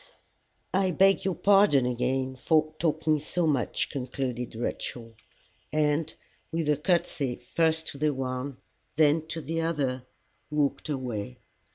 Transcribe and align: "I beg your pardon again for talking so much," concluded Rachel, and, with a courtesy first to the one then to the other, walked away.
"I 0.73 0.89
beg 0.89 1.25
your 1.25 1.35
pardon 1.35 1.85
again 1.85 2.35
for 2.35 2.73
talking 2.79 3.19
so 3.19 3.45
much," 3.45 3.91
concluded 3.91 4.55
Rachel, 4.55 5.13
and, 5.71 6.11
with 6.51 6.69
a 6.71 6.77
courtesy 6.77 7.35
first 7.35 7.85
to 7.89 7.99
the 7.99 8.11
one 8.11 8.57
then 8.95 9.27
to 9.27 9.41
the 9.41 9.61
other, 9.61 10.07
walked 10.49 10.89
away. 10.89 11.37